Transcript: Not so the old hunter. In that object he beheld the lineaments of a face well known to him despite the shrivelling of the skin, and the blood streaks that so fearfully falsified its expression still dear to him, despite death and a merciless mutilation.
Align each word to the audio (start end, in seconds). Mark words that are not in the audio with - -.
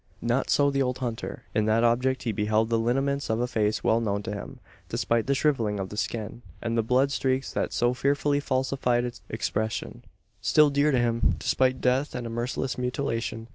Not 0.23 0.49
so 0.49 0.71
the 0.71 0.81
old 0.81 0.97
hunter. 0.97 1.43
In 1.53 1.65
that 1.65 1.83
object 1.83 2.23
he 2.23 2.31
beheld 2.31 2.69
the 2.71 2.79
lineaments 2.79 3.29
of 3.29 3.39
a 3.39 3.45
face 3.45 3.83
well 3.83 4.01
known 4.01 4.23
to 4.23 4.31
him 4.33 4.59
despite 4.89 5.27
the 5.27 5.35
shrivelling 5.35 5.79
of 5.79 5.89
the 5.89 5.95
skin, 5.95 6.41
and 6.59 6.75
the 6.75 6.81
blood 6.81 7.11
streaks 7.11 7.53
that 7.53 7.71
so 7.71 7.93
fearfully 7.93 8.39
falsified 8.39 9.05
its 9.05 9.21
expression 9.29 10.03
still 10.41 10.71
dear 10.71 10.89
to 10.91 10.97
him, 10.97 11.35
despite 11.37 11.81
death 11.81 12.15
and 12.15 12.25
a 12.25 12.31
merciless 12.31 12.79
mutilation. 12.79 13.47